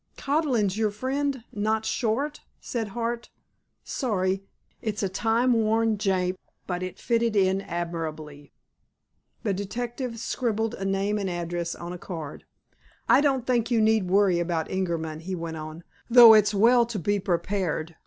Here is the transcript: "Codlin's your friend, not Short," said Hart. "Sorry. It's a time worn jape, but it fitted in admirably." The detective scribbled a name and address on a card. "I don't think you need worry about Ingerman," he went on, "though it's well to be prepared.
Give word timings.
"Codlin's 0.17 0.79
your 0.79 0.89
friend, 0.89 1.43
not 1.53 1.85
Short," 1.85 2.41
said 2.59 2.87
Hart. 2.87 3.29
"Sorry. 3.83 4.41
It's 4.81 5.03
a 5.03 5.09
time 5.09 5.53
worn 5.53 5.99
jape, 5.99 6.39
but 6.65 6.81
it 6.81 6.97
fitted 6.97 7.35
in 7.35 7.61
admirably." 7.61 8.51
The 9.43 9.53
detective 9.53 10.17
scribbled 10.17 10.73
a 10.73 10.85
name 10.85 11.19
and 11.19 11.29
address 11.29 11.75
on 11.75 11.93
a 11.93 11.99
card. 11.99 12.45
"I 13.07 13.21
don't 13.21 13.45
think 13.45 13.69
you 13.69 13.79
need 13.79 14.09
worry 14.09 14.39
about 14.39 14.69
Ingerman," 14.71 15.19
he 15.19 15.35
went 15.35 15.57
on, 15.57 15.83
"though 16.09 16.33
it's 16.33 16.51
well 16.51 16.87
to 16.87 16.97
be 16.97 17.19
prepared. 17.19 17.95